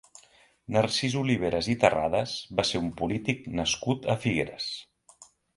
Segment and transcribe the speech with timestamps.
[0.75, 4.73] Narcís Oliveres i Terrades va ser un polític nascut a Figueres.